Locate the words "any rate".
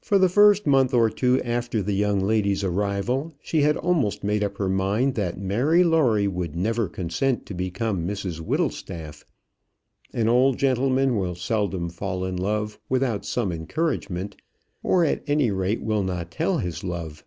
15.28-15.80